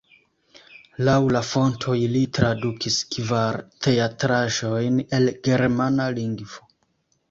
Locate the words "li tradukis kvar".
2.15-3.63